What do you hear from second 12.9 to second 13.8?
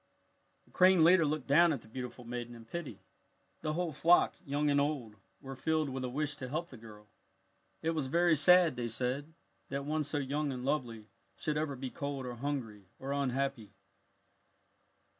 or unhappy.